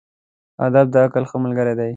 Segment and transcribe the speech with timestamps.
[0.65, 1.89] ادب د عقل ښه ملګری دی.